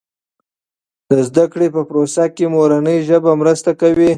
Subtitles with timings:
[1.09, 4.09] د زده کړې په پروسه کې مورنۍ ژبه مرسته کوي.